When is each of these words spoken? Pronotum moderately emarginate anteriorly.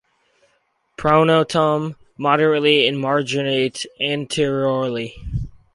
Pronotum 0.97 1.93
moderately 2.17 2.87
emarginate 2.89 3.85
anteriorly. 3.99 5.15